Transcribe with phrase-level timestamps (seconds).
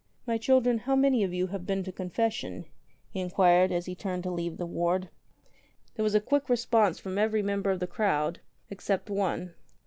[0.25, 2.65] "My children, how many of you have been to con fession?"
[3.13, 5.09] he inquired as he turned to leave the ward.
[5.93, 8.39] There was a quick response from every member of the crowd—
[8.71, 9.53] except one.